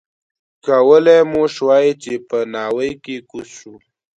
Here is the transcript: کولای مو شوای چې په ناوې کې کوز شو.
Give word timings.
کولای 0.65 1.19
مو 1.31 1.43
شوای 1.55 1.89
چې 2.03 2.13
په 2.27 2.37
ناوې 2.53 2.89
کې 3.03 3.15
کوز 3.29 3.47
شو. 3.57 3.73